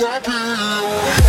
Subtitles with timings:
[0.00, 1.19] happy.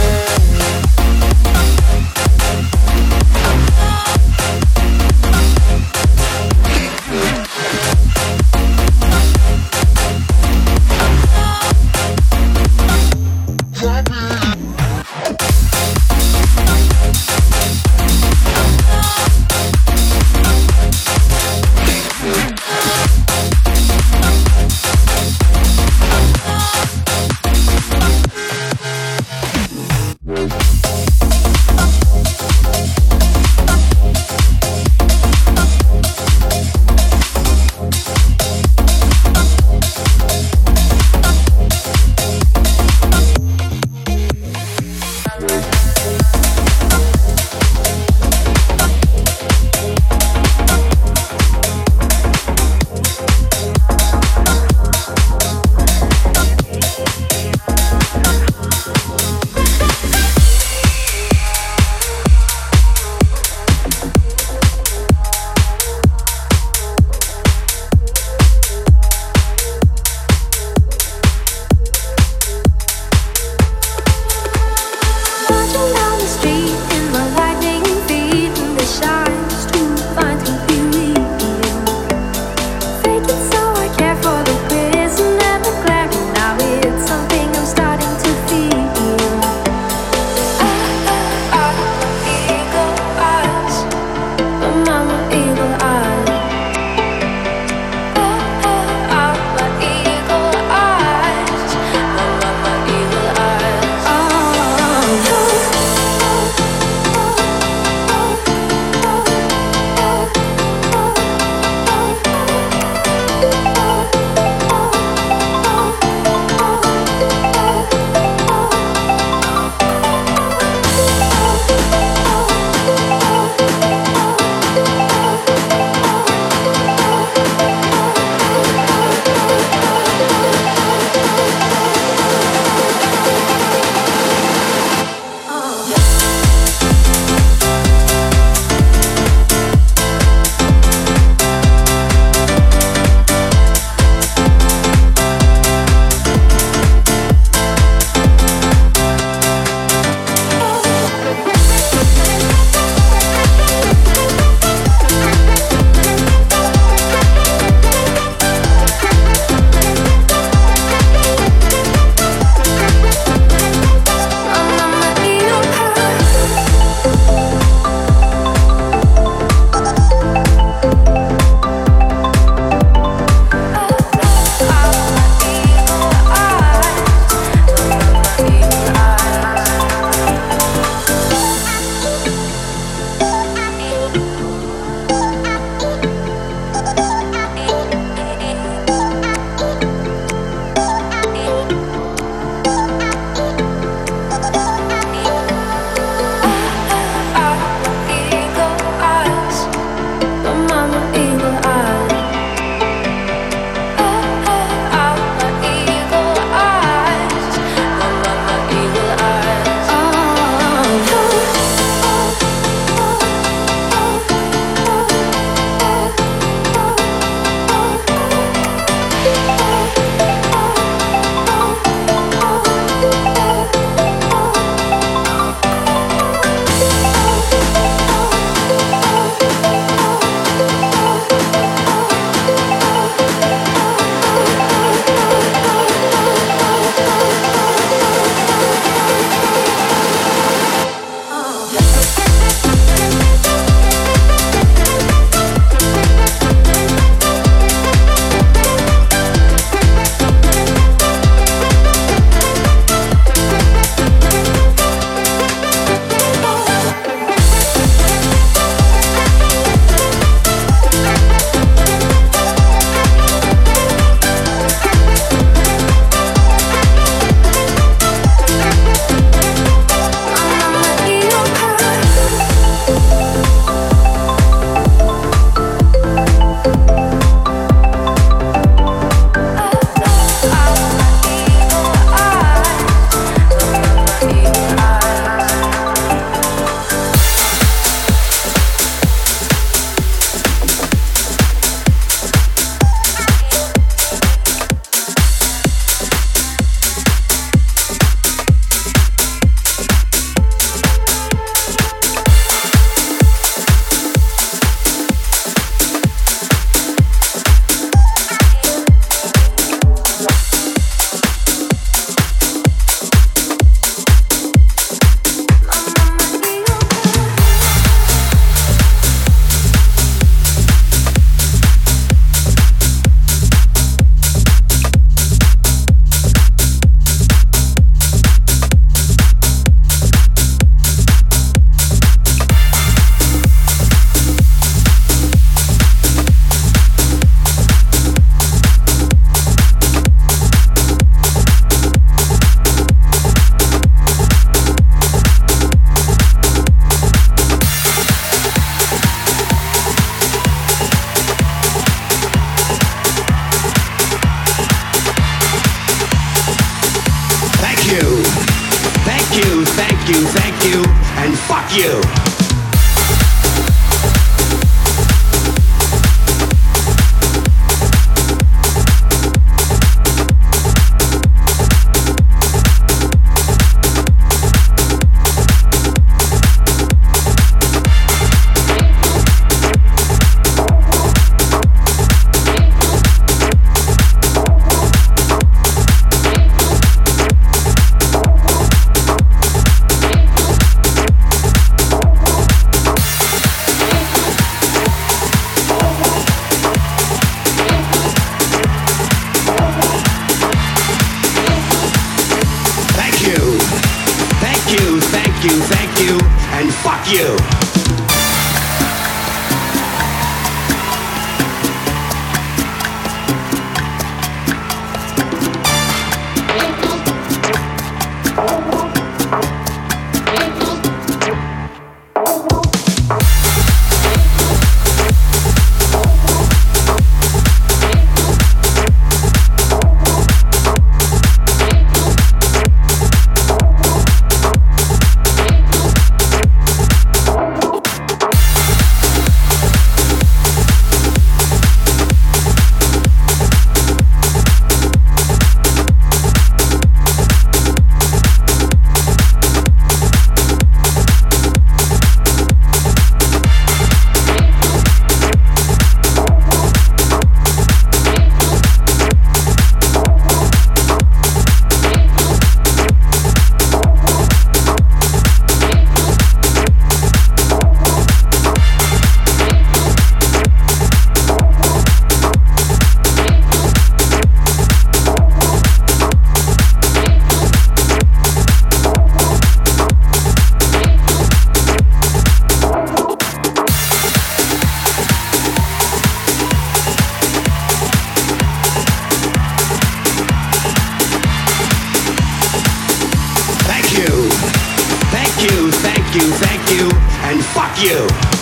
[497.72, 498.41] Fuck you.